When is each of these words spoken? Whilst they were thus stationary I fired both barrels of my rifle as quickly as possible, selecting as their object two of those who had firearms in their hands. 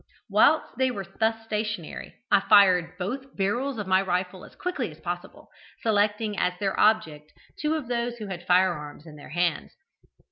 Whilst 0.31 0.65
they 0.79 0.89
were 0.89 1.05
thus 1.19 1.43
stationary 1.45 2.15
I 2.31 2.39
fired 2.49 2.97
both 2.97 3.35
barrels 3.37 3.77
of 3.77 3.85
my 3.85 4.01
rifle 4.01 4.43
as 4.43 4.55
quickly 4.55 4.89
as 4.89 4.99
possible, 4.99 5.49
selecting 5.83 6.39
as 6.39 6.53
their 6.59 6.79
object 6.79 7.31
two 7.59 7.75
of 7.75 7.87
those 7.87 8.17
who 8.17 8.25
had 8.25 8.41
firearms 8.47 9.05
in 9.05 9.15
their 9.15 9.29
hands. 9.29 9.73